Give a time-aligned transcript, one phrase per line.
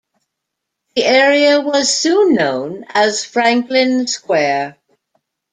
[0.95, 4.79] The area was soon known as Franklin Square.